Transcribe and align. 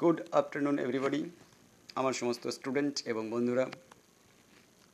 Good 0.00 0.18
afternoon 0.32 0.78
everybody 0.78 1.20
আমার 1.94 2.12
সমস্ত 2.12 2.44
student 2.48 2.94
এবং 3.06 3.30
বন্ধুরা, 3.30 3.64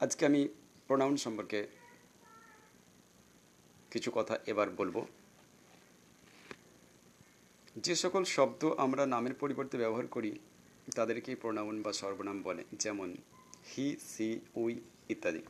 আজকে 0.00 0.22
আমি 0.26 0.48
প্রোনাউন 0.86 1.16
সম্পর্কে 1.16 1.66
কিছু 3.90 4.10
কথা 4.14 4.34
এবার 4.46 4.68
বলব। 4.70 4.96
যে 7.76 7.94
সকল 7.96 8.22
শব্দ 8.36 8.62
আমরা 8.84 9.02
নামের 9.06 9.34
পরিবর্তে 9.34 9.76
ব্যবহার 9.78 10.06
করি, 10.06 10.32
তাদেরকেই 10.94 11.34
প্রোনাউন 11.34 11.76
বা 11.82 11.92
সর্বনাম 11.92 12.42
বলে, 12.42 12.64
যেমন 12.82 13.08
হি, 13.70 13.86
সি, 14.10 14.28
উই 14.56 14.72
ইত্যাদি। 15.08 15.42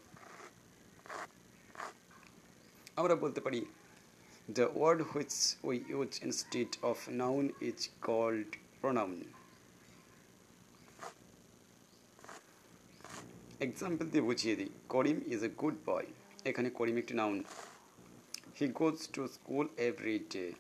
আমরা 2.97 3.15
বলতে 3.15 3.41
পারি 3.41 3.61
the 4.51 4.67
word 4.75 5.01
which 5.11 5.35
we 5.63 5.77
use 5.89 6.11
instead 6.27 6.71
of 6.91 6.99
noun 7.23 7.45
is 7.61 7.89
called 8.03 8.51
pronoun 8.81 9.17
example 13.61 14.05
দিয়ে 14.05 14.25
বুঝিয়ে 14.25 14.57
দিই। 14.57 14.71
Karim 14.89 15.19
is 15.27 15.43
a 15.45 15.51
good 15.61 15.77
boy 15.87 16.07
এখানে 16.45 16.71
করিম 16.71 16.97
একটি 16.97 17.15
noun 17.15 17.45
he 18.59 18.67
goes 18.69 19.09
to 19.13 19.29
school 19.29 19.67
every 19.77 20.19
day 20.33 20.53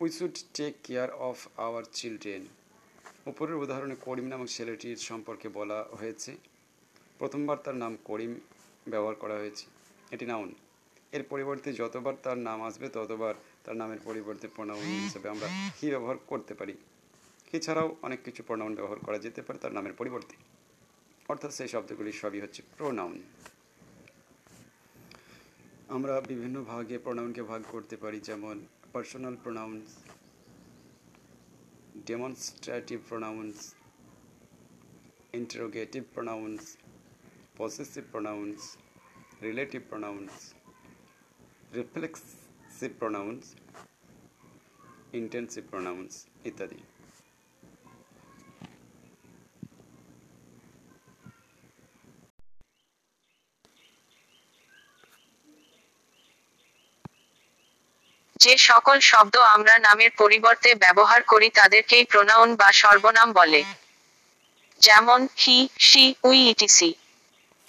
we 0.00 0.08
should 0.10 0.36
take 0.54 0.74
care 0.84 1.10
of 1.10 1.48
our 1.56 1.84
children 1.92 2.42
উপরের 3.26 3.56
উদাহরণে 3.56 3.96
করিম 4.00 4.26
নামক 4.28 4.48
ছেলেটির 4.48 4.96
সম্পর্কে 4.96 5.48
বলা 5.48 5.78
হয়েছে। 5.92 6.36
প্রথমবার 7.18 7.56
তার 7.64 7.74
নাম 7.74 7.96
করিম 8.04 8.40
ব্যবহার 8.88 9.14
করা 9.14 9.34
হয়েছে। 9.34 9.64
এটি 10.10 10.26
নাউন 10.26 10.54
এর 11.12 11.22
পরিবর্তে 11.22 11.72
যতবার 11.72 12.14
তার 12.22 12.38
নাম 12.38 12.62
আসবে, 12.62 12.88
ততবার 12.88 13.34
তার 13.64 13.76
নামের 13.76 13.98
পরিবর্তে 14.04 14.48
প্রণাউন 14.48 14.84
হিসেবে 14.84 15.28
আমরা 15.28 15.48
হি 15.78 15.90
ব্যবহার 15.90 16.16
করতে 16.26 16.54
পারি। 16.54 16.74
এছাড়াও 17.58 17.88
অনেক 18.06 18.20
কিছু 18.26 18.40
প্রণাউন 18.48 18.72
ব্যবহার 18.78 18.98
করা 19.06 19.18
যেতে 19.24 19.40
পারে, 19.46 19.58
তার 19.62 19.72
নামের 19.76 19.94
পরিবর্তে। 20.00 20.34
অর্থাৎ 21.32 21.52
সেই 21.58 21.70
শব্দগুলি 21.74 22.12
সবই 22.22 22.40
হচ্ছে 22.44 22.60
প্রোনাউন 22.76 23.16
আমরা 25.96 26.14
বিভিন্ন 26.30 26.56
ভাগে 26.70 26.96
প্রোনাউনকে 27.04 27.42
ভাগ 27.50 27.62
করতে 27.74 27.96
পারি, 28.02 28.18
যেমন 28.28 28.56
personal 28.92 29.34
pronouns 29.44 29.86
demonstrative 32.08 32.98
pronouns 33.08 33.56
interrogative 35.40 36.02
pronouns 36.14 36.62
possessive 37.60 38.04
pronouns 38.12 38.58
relative 39.46 39.80
pronouns 39.90 40.32
reflexive 41.78 42.90
pronouns 43.00 43.42
intensive 45.20 45.62
pronouns 45.72 46.12
ইত্যাদি। 46.50 46.80
যে 58.40 58.54
সকল 58.68 58.96
শব্দ 59.00 59.34
আমরা 59.54 59.74
নামের 59.78 60.12
পরিবর্তে 60.18 60.70
ব্যবহার 60.74 61.20
করি 61.22 61.48
তাদেরকেই 61.50 62.04
প্রোনাউন 62.04 62.48
বা 62.56 62.68
সর্বনাম 62.72 63.28
বলে 63.32 63.60
যেমন, 64.80 65.20
he, 65.36 65.58
she, 65.78 66.04
we 66.24 66.38
ETC 66.50 66.90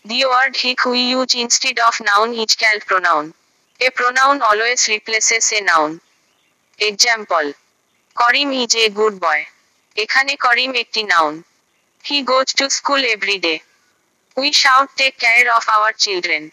The 0.05 0.23
word 0.23 0.55
hic 0.55 0.85
we 0.85 1.01
use 1.09 1.33
instead 1.35 1.79
of 1.79 1.99
noun 1.99 2.33
is 2.33 2.55
called 2.55 2.83
pronoun. 2.83 3.33
A 3.79 3.89
pronoun 3.89 4.41
always 4.41 4.87
replaces 4.87 5.51
a 5.51 5.61
noun. 5.61 5.91
Example. 6.79 7.47
Karim 8.17 8.49
is 8.53 8.73
a 8.75 8.87
good 8.91 9.15
boy. 9.19 9.41
এখানে 9.95 10.33
করিম 10.45 10.71
একটি 10.83 11.01
noun 11.03 11.33
he 12.05 12.17
goes 12.23 12.47
to 12.59 12.65
school 12.69 13.01
every 13.13 13.37
day 13.45 13.55
we 14.37 14.49
should 14.61 14.89
take 14.99 15.13
care 15.23 15.45
of 15.57 15.63
our 15.75 15.93
children 16.03 16.43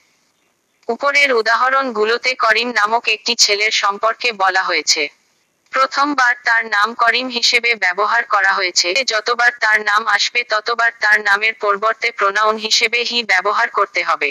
উপরের 0.89 1.31
উদাহরণগুলোতে 1.33 2.34
করিম 2.34 2.69
নামক 2.72 3.05
একটি 3.09 3.34
ছেলের 3.34 3.71
সম্পর্কে 3.71 4.28
বলা 4.33 4.62
হয়েছে। 4.62 5.09
প্রথমবার 5.72 6.34
তার 6.45 6.62
নাম 6.67 6.89
করিম 6.95 7.28
হিসেবে 7.28 7.71
ব্যবহার 7.75 8.22
করা 8.25 8.53
হয়েছে। 8.53 8.89
যতবার 9.05 9.53
তার 9.61 9.78
নাম 9.81 10.03
আসবে, 10.06 10.45
ততবার 10.45 10.93
তার 11.00 11.19
নামের 11.21 11.55
পরিবর্তে 11.55 12.09
প্রোনাউন 12.11 12.56
হিসেবে 12.56 12.99
হি 13.05 13.19
ব্যবহার 13.22 13.69
করতে 13.71 14.00
হবে। 14.03 14.31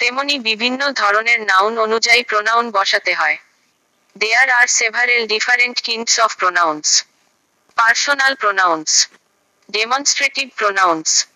তেমনি 0.00 0.38
বিভিন্ন 0.38 0.80
ধরনের 0.92 1.40
নাউন 1.40 1.78
অনুযায়ী 1.78 2.22
প্রোনাউন 2.22 2.70
বসাতে 2.70 3.14
হয়। 3.14 3.36
There 4.16 4.48
are 4.50 4.66
several 4.66 5.22
different 5.26 5.76
kinds 5.80 6.14
of 6.20 6.30
pronouns 6.36 6.86
personal 7.76 8.34
pronouns 8.34 9.08
demonstrative 9.70 10.46
pronouns 10.56 11.26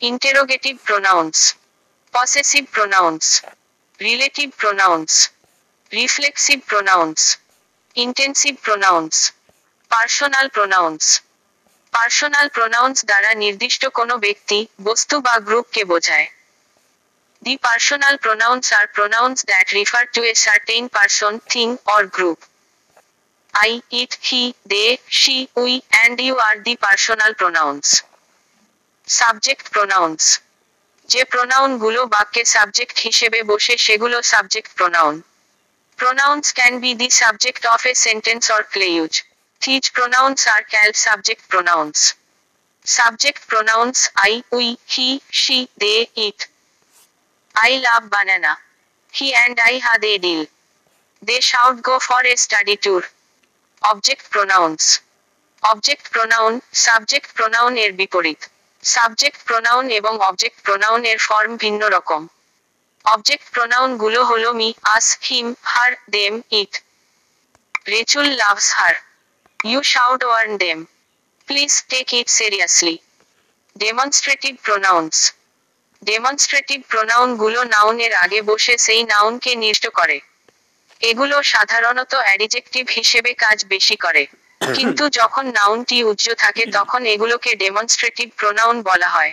interrogative 0.00 0.74
pronouns 0.84 1.36
possessive 2.14 2.64
pronouns 2.72 3.24
relative 4.02 4.48
pronouns 4.56 5.10
reflexive 5.92 6.58
pronouns 6.66 7.18
intensive 7.96 8.54
pronouns 8.62 9.14
personal 9.90 10.46
pronouns 10.48 11.02
personal 11.94 12.46
pronouns 12.48 12.96
দ্বারা 13.04 13.30
নির্দিষ্ট 13.34 13.82
কোনো 13.88 14.14
ব্যক্তি, 14.18 14.58
বস্তু 14.82 15.14
বা 15.20 15.34
গ্রুপকে 15.38 15.82
বোঝায়। 15.84 16.28
The 17.42 17.54
personal 17.56 18.14
pronouns 18.16 18.64
are 18.72 18.86
pronouns 18.86 19.38
that 19.44 19.66
refer 19.70 20.04
to 20.14 20.20
a 20.22 20.34
certain 20.36 20.84
person 20.88 21.32
thing 21.50 21.68
or 21.86 22.02
group 22.06 22.38
I 23.54 23.70
it 24.00 24.12
he 24.24 24.42
they 24.66 24.84
she 25.20 25.36
we 25.56 25.72
and 25.90 26.16
you 26.20 26.34
are 26.48 26.54
the 26.66 26.74
personal 26.76 27.32
pronouns 27.34 27.84
subject 29.08 29.64
pronouns 29.74 30.22
যে 31.12 31.22
প্রোনাউনগুলো 31.32 32.00
বাক্যের 32.14 32.46
সাবজেক্ট 32.56 32.96
হিসেবে 33.06 33.40
বসে 33.50 33.74
সেগুলো 33.86 34.16
subject 34.32 34.70
pronoun. 34.78 35.14
Pronouns 35.98 36.46
can 36.58 36.74
be 36.82 36.90
the 37.00 37.08
subject 37.22 37.62
of 37.74 37.82
a 37.90 37.92
sentence 38.06 38.44
or 38.54 38.62
play 38.72 38.86
use 38.96 39.12
these 39.62 39.84
pronouns 39.96 40.38
are 40.54 40.62
called 40.72 40.90
subject 41.06 41.44
pronouns 41.52 41.96
subject 42.86 43.42
pronouns 43.50 43.96
I 44.24 44.32
we 44.58 44.68
he 44.92 45.08
she 45.42 45.58
they 45.82 45.94
it 46.26 46.38
I 47.54 47.72
love 47.86 48.02
banana 48.14 48.52
he 49.14 49.28
and 49.36 49.56
I 49.68 49.74
ha 49.86 49.94
they 50.04 50.12
deal 50.24 50.42
they 51.22 51.36
should 51.50 51.76
go 51.88 51.96
for 52.08 52.22
a 52.32 52.34
study 52.44 52.76
tour 52.84 53.02
object 53.82 54.24
pronouns 54.32 54.80
object 55.62 56.04
pronoun 56.14 56.52
subject 56.86 57.28
pronoun 57.36 57.72
এর 57.84 57.92
বিপরীত। 58.00 58.40
Subject 58.82 59.40
pronoun 59.44 59.90
এবং 59.90 60.14
object 60.20 60.58
pronoun 60.62 61.00
এর 61.04 61.18
form 61.18 61.52
ভিন্ন 61.56 61.82
রকম। 61.88 62.22
অবজেক্ট 63.04 63.46
প্রোনাউনগুলো 63.52 64.20
হলো 64.24 64.48
me, 64.52 64.68
us, 64.82 65.06
him, 65.22 65.46
her, 65.62 65.92
them 66.10 66.42
it 66.50 66.72
Rachel 67.88 68.26
loves 68.42 68.68
her 68.74 68.94
you 69.64 69.80
should 69.82 70.20
warn 70.24 70.52
them 70.56 70.78
please 71.48 71.72
take 71.88 72.06
it 72.12 72.28
seriously 72.28 72.96
demonstrative 73.76 74.52
pronouns 74.62 75.14
demonstrative 76.02 76.78
প্রোনাউনগুলো 76.88 77.60
নাউনের 77.64 78.12
আগে 78.14 78.42
বসে 78.42 78.74
সেই 78.78 79.02
নাউনকে 79.02 79.50
নির্দিষ্ট 79.54 79.86
করে। 79.88 80.20
এগুলো 81.00 81.36
সাধারণত 81.42 82.12
অ্যাডিজেক্টিভ 82.14 82.84
হিসেবে 82.88 83.30
কাজ 83.34 83.58
বেশি 83.64 83.96
করে। 83.96 84.26
কিন্তু 84.78 85.04
যখন 85.20 85.44
নাউনটি 85.58 85.98
উজ্জ 86.04 86.24
থাকে, 86.44 86.62
তখন 86.78 87.00
এগুলোকে 87.14 87.50
ডেমনস্ট্রেটিভ 87.64 88.28
প্রোনাউন 88.40 88.76
বলা 88.82 89.08
হয়। 89.08 89.32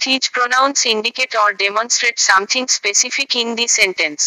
These 0.00 0.22
pronouns 0.30 0.78
indicate 0.94 1.32
or 1.36 1.50
demonstrate 1.64 2.16
something 2.28 2.62
specific 2.78 3.30
in 3.42 3.48
the 3.58 3.66
sentence 3.78 4.20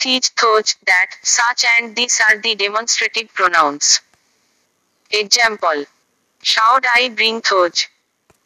these 0.00 0.24
those 0.40 0.64
that 0.88 1.10
such 1.34 1.58
and 1.66 1.86
this 1.98 2.14
are 2.26 2.34
the 2.44 2.52
demonstrative 2.64 3.24
pronouns 3.34 3.82
example 5.10 5.76
should 6.44 6.82
I 6.96 7.02
bring 7.18 7.34
those 7.50 7.74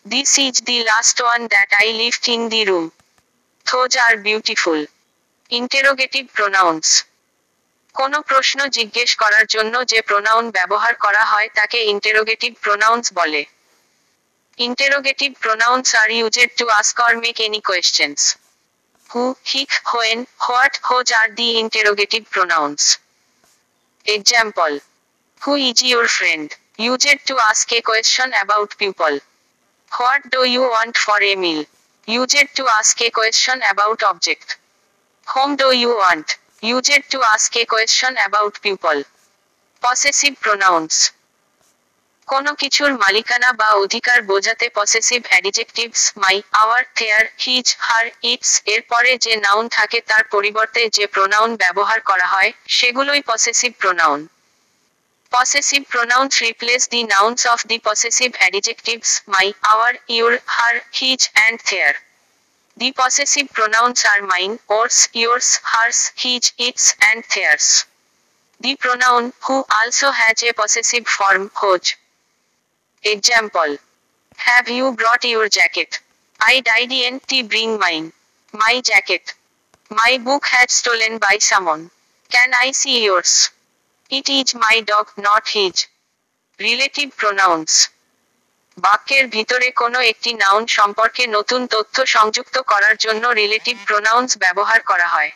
this 0.06 0.30
is 0.46 0.54
the 0.68 0.76
last 0.90 1.16
one 1.24 1.40
that 1.46 1.70
I 1.80 1.88
leave 2.02 2.14
in 2.34 2.42
the 2.54 2.62
room 2.70 2.86
those 3.66 3.90
are 4.06 4.12
beautiful 4.26 4.78
interrogative 5.50 6.24
pronouns 6.36 6.84
কোন 7.94 8.12
প্রশ্ন 8.22 8.58
জিজ্ঞেস 8.68 9.10
করার 9.14 9.44
জন্য 9.46 9.74
যে 9.86 9.98
pronoun 10.02 10.44
ব্যবহার 10.50 10.94
করা 10.94 11.24
হয় 11.24 11.48
তাকে 11.54 11.78
ইন্টেরোগেটিভ 11.84 12.52
প্রোনাউন্স 12.60 13.04
বলে। 13.14 13.42
Interrogative 14.58 15.30
pronouns 15.40 15.86
are 15.94 16.08
used 16.10 16.50
to 16.56 16.64
ask 16.80 16.96
or 17.00 17.12
make 17.16 17.36
any 17.40 17.60
questions 17.60 18.18
who 19.10 19.22
which 19.46 19.70
when 19.92 20.18
what 20.46 20.74
whom 20.84 20.96
are 21.20 21.28
the 21.38 21.48
interrogative 21.62 22.22
pronouns 22.34 22.80
example 24.06 24.70
who 25.42 25.52
is 25.68 25.78
your 25.90 26.06
friend 26.16 26.48
used 26.78 27.18
to 27.28 27.34
ask 27.50 27.68
a 27.72 27.80
question 27.88 28.28
about 28.32 28.70
people 28.82 29.12
what 29.92 30.22
do 30.34 30.40
you 30.44 30.62
want 30.72 30.94
for 30.96 31.18
a 31.32 31.34
meal 31.44 31.60
used 32.08 32.48
to 32.56 32.62
ask 32.78 32.96
a 33.06 33.08
question 33.18 33.58
about 33.66 34.00
object 34.10 34.48
whom 35.26 35.48
do 35.56 35.68
you 35.82 35.90
want 36.00 36.28
Used 36.62 37.10
to 37.10 37.22
ask 37.22 37.56
a 37.56 37.64
question 37.64 38.14
about 38.18 38.60
people. 38.60 39.02
Possessive 39.82 40.36
pronouns. 40.40 40.94
কোনো 42.28 42.50
কিছুর 42.62 42.90
মালিকানা 43.02 43.50
বা 43.60 43.68
অধিকার 43.84 44.18
বোঝাতে 44.30 44.66
possessive 44.78 45.20
adjectives 45.30 46.02
my 46.22 46.36
our 46.62 46.82
their 46.98 47.24
his 47.44 47.66
her 47.86 48.06
its 48.32 48.52
এর 48.74 48.82
পরে 48.90 49.12
যে 49.24 49.32
noun 49.46 49.64
থাকে 49.76 49.98
তার 50.10 50.24
পরিবর্তে 50.34 50.82
যে 50.96 51.04
প্রোনাউন 51.14 51.50
ব্যবহার 51.62 52.00
করা 52.10 52.26
হয় 52.34 52.50
সেগুলোই 52.78 53.22
possessive 53.30 53.70
pronoun 53.82 54.20
Possessive 55.32 55.84
pronouns 55.88 56.34
replace 56.40 56.88
the 56.88 57.02
nouns 57.04 57.42
of 57.46 57.60
the 57.70 57.78
possessive 57.78 58.34
adjectives 58.40 59.22
my, 59.28 59.46
our, 59.64 59.90
your, 60.08 60.32
her, 60.46 60.74
his, 60.90 61.28
and 61.36 61.56
their. 61.70 61.94
The 62.80 62.92
possessive 62.92 63.50
pronouns 63.52 64.06
are 64.06 64.22
mine, 64.22 64.58
ours, 64.70 65.10
yours, 65.12 65.60
hers, 65.62 66.12
his, 66.16 66.52
its, 66.56 66.94
and 67.02 67.22
theirs. 67.34 67.84
The 68.58 68.74
pronoun 68.76 69.34
who 69.46 69.66
also 69.70 70.10
has 70.10 70.42
a 70.42 70.54
possessive 70.54 71.06
form 71.06 71.50
whose. 71.60 71.94
Example 73.02 73.76
Have 74.38 74.70
you 74.70 74.92
brought 74.92 75.24
your 75.24 75.50
jacket? 75.50 76.00
I 76.40 76.62
didn't 76.62 77.50
bring 77.50 77.78
mine. 77.78 78.14
My 78.54 78.80
jacket. 78.80 79.34
My 79.90 80.16
book 80.16 80.46
had 80.46 80.70
stolen 80.70 81.18
by 81.18 81.36
someone. 81.38 81.90
Can 82.30 82.54
I 82.62 82.70
see 82.70 83.04
yours? 83.04 83.50
It 84.08 84.30
is 84.30 84.54
my 84.54 84.80
dog, 84.80 85.12
not 85.18 85.48
his. 85.48 85.86
Relative 86.58 87.14
pronouns. 87.14 87.90
বাক্যের 88.78 89.24
ভিতরে 89.26 89.68
কোনো 89.82 89.98
একটি 90.12 90.30
noun 90.42 90.64
সম্পর্কে 90.78 91.22
নতুন 91.36 91.60
তথ্য 91.66 91.96
সংযুক্ত 92.16 92.56
করার 92.70 92.96
জন্য 92.96 93.24
রিলেটিভ 93.40 93.76
প্রোনাউন্স 93.88 94.30
ব্যবহার 94.44 94.80
করা 94.90 95.08
হয়। 95.14 95.32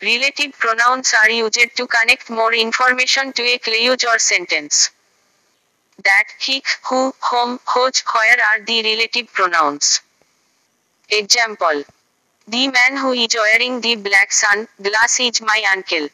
Relative 0.00 0.48
pronouns 0.62 1.06
are 1.22 1.28
used 1.30 1.70
to 1.78 1.84
connect 1.96 2.26
more 2.38 2.50
information 2.64 3.26
to 3.36 3.42
a 3.52 3.54
clause 3.66 4.00
or 4.10 4.18
sentence 4.32 4.72
that 5.98 6.28
which 6.40 6.66
who 6.86 7.00
whom 7.28 7.50
whose 7.72 7.94
where 8.12 8.38
are 8.50 8.56
the 8.68 8.76
relative 8.90 9.24
pronouns 9.36 9.82
example 11.10 11.74
the 12.48 12.62
man 12.76 12.92
who 13.02 13.08
is 13.24 13.32
wearing 13.40 13.72
the 13.84 13.92
black 14.06 14.30
sunglass 14.86 15.12
is 15.26 15.34
my 15.48 15.60
uncle 15.74 16.06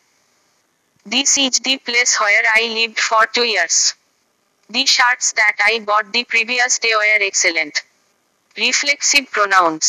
This 1.07 1.37
is 1.37 1.59
the 1.59 1.79
place 1.79 2.17
where 2.21 2.45
I 2.49 2.69
lived 2.69 3.01
for 3.01 3.27
two 3.27 3.43
years. 3.45 3.95
The 4.73 4.87
shirts 4.87 5.33
that 5.33 5.57
I 5.63 5.81
bought 5.81 6.13
the 6.13 6.25
previous 6.25 6.79
day 6.79 6.95
were 6.95 7.21
excellent. 7.21 7.75
Reflexive 8.57 9.27
pronouns. 9.31 9.87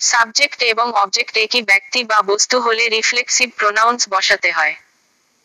Subject 0.00 0.60
এবং 0.72 0.86
object 1.02 1.34
একই 1.44 1.62
ব্যক্তি 1.62 2.00
বা 2.10 2.18
বস্তু 2.32 2.56
হলে 2.66 2.84
reflexive 2.96 3.48
pronouns 3.60 4.00
বসাতে 4.14 4.50
হয় 4.58 4.74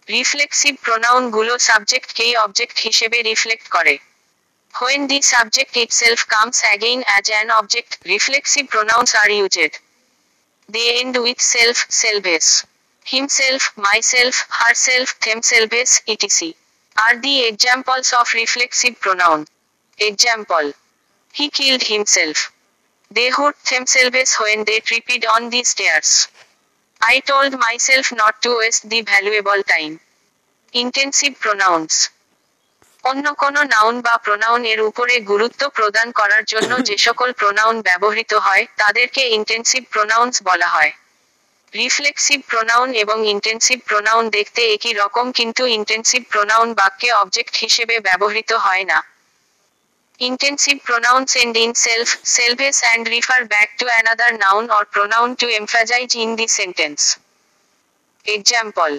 reflexive 0.07 0.73
প্রোনাউনগুলো 0.85 1.53
সাবজেক্টকেই 1.69 2.33
অবজেক্ট 2.45 2.77
হিসেবে 2.87 3.17
রিফ্লেক্ট 3.29 3.67
করে 3.75 3.95
when 4.73 5.01
the 5.11 5.19
subject 5.33 5.73
itself 5.83 6.19
comes 6.33 6.57
again 6.67 6.99
as 7.09 7.25
an 7.33 7.47
object 7.59 7.91
reflexive 8.11 8.63
pronouns 8.73 9.09
are 9.21 9.29
used 9.39 9.73
they 10.69 10.83
end 11.01 11.15
with 11.25 11.39
self 11.53 11.77
selves 12.01 12.47
himself, 13.05 13.75
myself, 13.77 14.35
herself, 14.49 15.19
themselves, 15.19 16.01
etc. 16.07 16.53
are 16.95 17.17
the 17.17 17.45
examples 17.45 18.13
of 18.13 18.33
reflexive 18.33 18.99
pronoun. 18.99 19.47
Example. 19.99 20.73
He 21.33 21.49
killed 21.49 21.83
himself. 21.83 22.51
They 23.11 23.29
hurt 23.29 23.55
themselves 23.63 24.35
when 24.35 24.63
they 24.65 24.79
tripped 24.79 25.25
on 25.25 25.49
the 25.49 25.63
stairs. 25.63 26.27
I 27.01 27.19
told 27.21 27.57
myself 27.59 28.11
not 28.11 28.41
to 28.43 28.57
waste 28.57 28.89
the 28.89 29.01
valuable 29.01 29.61
time. 29.63 29.99
Intensive 30.73 31.39
pronouns. 31.39 32.09
অন্য 33.03 33.25
কোনো 33.33 33.61
noun 33.73 33.95
বা 34.01 34.13
pronoun 34.25 34.61
এর 34.73 34.79
উপরে 34.89 35.15
গুরুত্ব 35.31 35.61
প্রদান 35.77 36.07
করার 36.19 36.43
জন্য 36.45 36.71
যে 36.87 36.95
সকল 37.07 37.29
প্রোনাউন 37.39 37.75
ব্যবহৃত 37.87 38.31
হয় 38.45 38.63
তাদেরকে 38.81 39.21
ইন্টেন্সিভ 39.37 39.81
প্রোনাউন্স 39.93 40.35
বলা 40.49 40.67
হয় 40.75 40.91
রিফ্লেক্সিভ 41.73 42.39
প্রোনাউন 42.51 42.89
এবং 43.03 43.17
ইন্টেন্সিভ 43.33 43.77
প্রোনাউন 43.89 44.23
দেখতে 44.37 44.61
একই 44.75 44.93
রকম, 45.01 45.25
কিন্তু 45.39 45.63
ইন্টেন্সিভ 45.77 46.21
প্রোনাউন 46.33 46.67
বাক্যে 46.79 47.09
অবজেক্ট 47.21 47.53
হিসেবে 47.63 47.95
ব্যবহৃত 48.07 48.51
হয় 48.65 48.85
না। 48.91 48.99
Intensive 50.19 50.75
pronoun 50.87 51.21
end 51.33 51.53
in 51.63 51.71
self 51.85 52.07
selves 52.35 52.77
and 52.83 53.03
refer 53.13 53.41
back 53.53 53.69
to 53.79 53.85
another 53.93 54.31
noun 54.43 54.63
or 54.75 54.83
pronoun 54.93 55.29
to 55.39 55.47
emphasize 55.59 56.09
in 56.23 56.29
the 56.39 56.47
sentence 56.59 56.99
example 58.25 58.91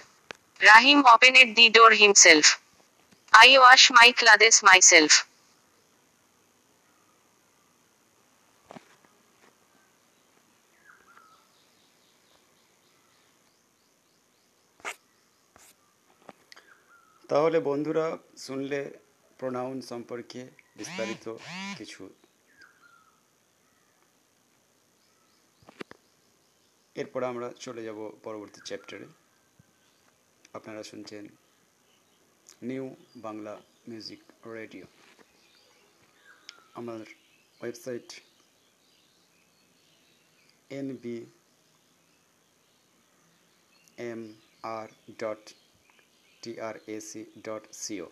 Rahim 0.61 0.99
open 1.15 1.33
at 1.43 1.51
the 1.59 1.67
door 1.77 1.91
himself 2.03 2.47
I 3.33 3.49
wash 3.61 3.83
my 3.97 4.09
clothes 4.21 4.57
myself 4.69 5.13
self 5.13 5.34
তাহলে 17.31 17.59
বন্ধুরা 17.71 18.07
শুনলে 18.45 18.81
pronoun 19.41 19.77
সম্পর্কে 19.91 20.41
বিস্তারিত 20.77 21.27
কিছু। 21.79 22.03
এরপর 26.97 27.21
আমরা 27.31 27.49
চলে 27.65 27.83
যাব 27.89 27.99
পরবর্তী 28.25 28.61
চ্যাপ্টারে 28.69 29.07
আপনারা 30.55 30.83
শুনছেন 30.91 31.25
নিউ 32.69 32.87
বাংলা 33.17 33.55
মিউজিক 33.89 34.21
রেডিও 34.57 34.87
আমার 36.79 37.01
website 37.61 38.09
N 40.71 40.87
B 41.03 41.17
M 44.11 44.21
R 44.77 44.89
dot 45.21 45.43
TRAC 46.45 47.23
dot 47.45 47.65
CO 47.73 48.09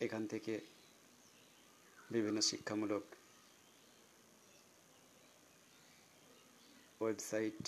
এখান 0.00 0.22
থেকে 0.26 0.52
বিভিন্ন 2.10 2.38
শিক্ষামূলক 2.40 3.04
ওয়েবসাইট 7.00 7.62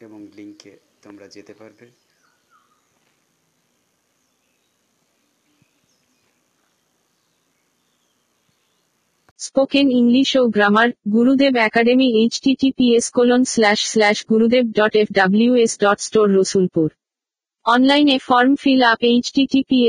এবং 0.00 0.20
লিঙ্কে 0.36 0.72
তোমরা 1.02 1.26
যেতে 1.28 1.54
পারবে। 1.60 1.86
স্পোকেন 9.40 9.86
ইংলিশ 9.90 10.30
ও 10.40 10.42
grammar 10.46 10.88
Gurudev 11.14 11.54
academy 11.68 12.08
H 12.20 12.34
TTPS 12.44 13.06
colon 13.10 13.42
slash 13.44 13.80
slash 13.92 14.18
Gurudev 14.30 14.64
dot 14.78 14.94
F 14.96 15.08
WS 15.12 15.72
dot 15.80 15.98
store 16.00 16.26
Rasulpur 16.38 16.88
অনলাইনে 17.66 18.18
form 18.18 18.54
fill 18.54 18.82
up 18.82 19.00
H 19.02 19.26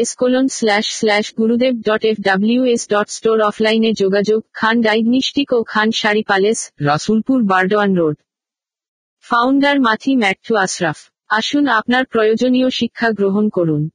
S 0.01 0.15
colon 0.15 0.47
slash 0.47 0.85
slash 0.99 1.33
Gurudev 1.37 1.73
dot 1.81 2.05
F 2.05 2.17
W 2.21 2.65
S 2.65 2.87
dot 2.89 3.07
store 3.09 3.41
অফলাইনে 3.41 3.93
যোগাযোগ, 3.93 4.43
Khan 4.53 4.81
diagnostic 4.81 5.53
ও 5.53 5.63
Khan 5.63 5.91
sari 5.91 6.23
palace 6.23 6.71
Rasulpur, 6.81 7.43
Burdwan 7.43 7.91
road 7.95 8.15
founder 9.25 9.79
মাথি 9.79 10.15
ম্যাট্টু 10.15 10.55
আশরাফ। 10.55 10.99
আসুন 11.27 11.67
আপনার 11.67 12.05
প্রয়োজনীয় 12.05 12.69
শিক্ষা 12.69 13.11
গ্রহণ 13.11 13.49
করুন। 13.49 13.89